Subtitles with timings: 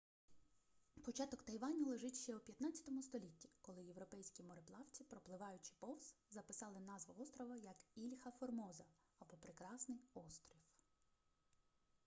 [1.05, 7.55] початок тайваню лежить ще у 15-му столітті коли європейські мореплавці пропливаючи повз записали назву острова
[7.55, 8.83] як ільха формоза
[9.19, 10.57] або прекрасний острів